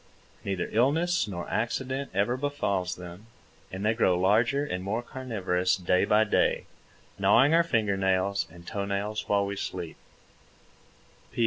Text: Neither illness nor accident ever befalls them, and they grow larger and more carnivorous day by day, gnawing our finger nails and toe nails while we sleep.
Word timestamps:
Neither 0.43 0.67
illness 0.71 1.27
nor 1.27 1.47
accident 1.47 2.09
ever 2.11 2.35
befalls 2.35 2.95
them, 2.95 3.27
and 3.71 3.85
they 3.85 3.93
grow 3.93 4.17
larger 4.19 4.65
and 4.65 4.83
more 4.83 5.03
carnivorous 5.03 5.75
day 5.77 6.05
by 6.05 6.23
day, 6.23 6.65
gnawing 7.19 7.53
our 7.53 7.61
finger 7.61 7.97
nails 7.97 8.47
and 8.51 8.65
toe 8.65 8.85
nails 8.85 9.29
while 9.29 9.45
we 9.45 9.55
sleep. 9.55 9.97